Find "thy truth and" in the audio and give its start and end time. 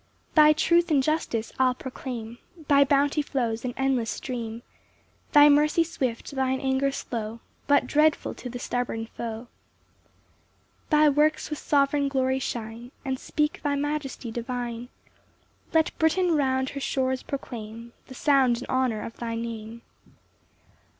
0.33-1.03